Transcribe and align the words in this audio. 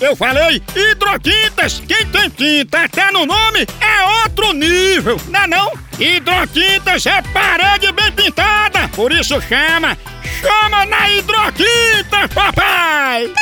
Eu 0.00 0.14
falei 0.14 0.62
hidrotintas. 0.74 1.82
Quem 1.86 2.06
tem 2.06 2.30
tinta 2.30 2.84
até 2.84 3.10
no 3.10 3.26
nome 3.26 3.66
é 3.80 4.22
outro 4.22 4.52
nível, 4.52 5.20
não 5.28 5.40
é 5.40 5.46
não? 5.46 5.72
Hidrotintas 5.98 7.04
é 7.06 7.20
parede 7.22 7.90
bem 7.92 8.12
pintada, 8.12 8.88
por 8.94 9.10
isso 9.12 9.40
chama, 9.42 9.98
chama 10.40 10.86
na 10.86 11.10
hidrotinta, 11.10 12.28
papai! 12.32 13.32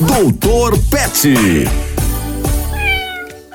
Doutor 0.00 0.78
Pet. 0.90 1.34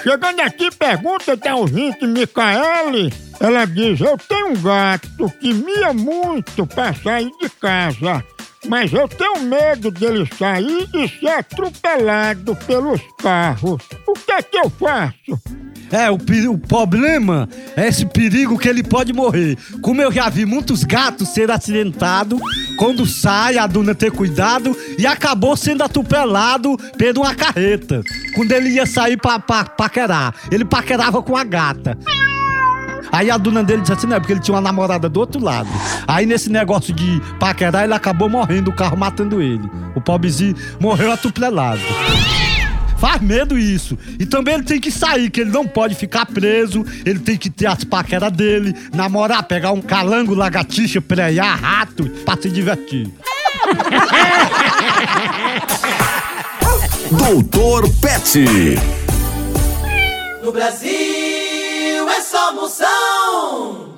Chegando 0.02 0.40
aqui, 0.42 0.70
pergunta 0.72 1.36
da 1.36 1.56
ouvinte 1.56 2.06
Micaele. 2.06 3.14
Ela 3.40 3.66
diz: 3.66 4.02
Eu 4.02 4.18
tenho 4.18 4.52
um 4.52 4.62
gato 4.62 5.30
que 5.40 5.54
mia 5.54 5.94
muito 5.94 6.66
pra 6.66 6.94
sair 6.94 7.32
de 7.42 7.50
casa, 7.50 8.24
mas 8.68 8.92
eu 8.92 9.08
tenho 9.08 9.42
medo 9.42 9.92
dele 9.92 10.28
sair 10.38 10.88
e 10.94 11.08
ser 11.08 11.30
atropelado 11.30 12.56
pelos 12.68 13.02
carros. 13.22 13.82
O 14.08 14.14
que 14.14 14.32
é 14.32 14.42
que 14.42 14.58
eu 14.58 14.70
faço? 14.70 15.60
É, 15.92 16.10
o, 16.12 16.18
o 16.52 16.58
problema 16.58 17.50
é 17.76 17.88
esse 17.88 18.06
perigo 18.06 18.58
que 18.60 18.70
ele 18.70 18.84
pode 18.84 19.12
morrer. 19.12 19.58
Como 19.82 20.02
eu 20.02 20.12
já 20.12 20.30
vi 20.30 20.46
muitos 20.46 20.84
gatos 20.84 21.30
serem 21.30 21.56
acidentados, 21.56 22.40
quando 22.78 23.06
sai, 23.06 23.58
a 23.58 23.66
dona 23.66 23.96
ter 23.96 24.12
cuidado 24.12 24.76
e 24.98 25.08
acabou 25.08 25.58
sendo 25.58 25.84
atropelado 25.84 26.78
por 26.78 27.18
uma 27.18 27.34
carreta. 27.34 28.02
Quando 28.36 28.52
ele 28.52 28.70
ia 28.70 28.86
sair 28.86 29.18
pra, 29.18 29.40
pra 29.40 29.66
paquerar, 29.66 30.36
ele 30.52 30.64
paquerava 30.64 31.24
com 31.24 31.36
a 31.36 31.44
gata. 31.44 31.98
Aí 33.12 33.30
a 33.32 33.38
dona 33.38 33.64
dele 33.64 33.82
disse 33.82 33.94
assim, 33.94 34.08
não, 34.08 34.18
é 34.18 34.20
porque 34.20 34.34
ele 34.34 34.40
tinha 34.40 34.56
uma 34.56 34.62
namorada 34.62 35.10
do 35.10 35.20
outro 35.20 35.44
lado. 35.44 35.70
Aí 36.08 36.26
nesse 36.26 36.50
negócio 36.50 36.94
de 36.94 37.22
paquerar, 37.40 37.84
ele 37.84 37.94
acabou 37.94 38.30
morrendo, 38.30 38.70
o 38.70 38.76
carro 38.76 38.98
matando 38.98 39.42
ele. 39.42 39.70
O 39.96 40.02
pobrezinho 40.02 40.56
morreu 40.80 41.12
atropelado. 41.12 41.82
Faz 43.00 43.22
medo 43.22 43.58
isso. 43.58 43.98
E 44.20 44.26
também 44.26 44.56
ele 44.56 44.64
tem 44.64 44.80
que 44.80 44.92
sair, 44.92 45.30
que 45.30 45.40
ele 45.40 45.52
não 45.52 45.66
pode 45.66 45.96
ficar 45.96 46.26
preso. 46.26 46.86
Ele 47.06 47.20
tem 47.20 47.38
que 47.38 47.50
ter 47.50 47.66
as 47.66 47.86
paqueras 47.86 48.32
dele, 48.32 48.76
namorar, 48.94 49.44
pegar 49.44 49.72
um 49.72 49.82
calango, 49.82 50.34
lagartixa, 50.36 51.00
prear, 51.00 51.58
rato, 51.58 52.10
pra 52.26 52.36
se 52.36 52.50
divertir. 52.50 53.10
Doutor 57.12 57.90
Pet. 58.02 58.46
No 60.44 60.52
Brasil 60.52 61.19
é 62.12 62.22
só 62.22 62.54
moção. 62.54 63.89